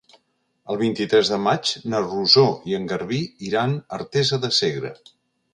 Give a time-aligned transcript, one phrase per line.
[0.75, 4.97] El vint-i-tres de maig na Rosó i en Garbí iran a Artesa de Segre.